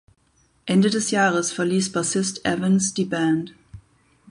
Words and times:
Ende 0.65 0.89
des 0.89 1.11
Jahres 1.11 1.51
verließ 1.53 1.91
Bassist 1.91 2.43
Evans 2.43 2.95
die 2.95 3.05
Band. 3.05 3.53